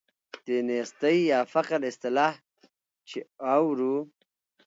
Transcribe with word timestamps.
د 0.45 0.47
نیستۍ 0.67 1.17
یا 1.31 1.39
فقر 1.53 1.79
اصطلاح 1.91 2.33
چې 3.09 3.19
اورو. 3.55 3.97